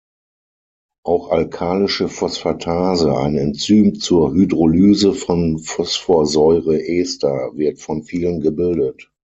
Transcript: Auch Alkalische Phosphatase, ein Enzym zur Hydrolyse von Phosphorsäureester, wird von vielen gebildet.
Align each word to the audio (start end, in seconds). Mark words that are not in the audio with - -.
Auch 1.05 1.29
Alkalische 1.29 2.09
Phosphatase, 2.09 3.15
ein 3.15 3.37
Enzym 3.37 3.93
zur 3.99 4.33
Hydrolyse 4.33 5.13
von 5.13 5.59
Phosphorsäureester, 5.59 7.51
wird 7.53 7.77
von 7.79 8.01
vielen 8.01 8.41
gebildet. 8.41 9.11